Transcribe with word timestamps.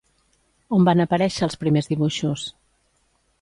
On 0.77 0.87
van 0.87 1.03
aparèixer 1.05 1.45
els 1.49 1.59
primers 1.65 1.91
dibuixos? 1.93 2.47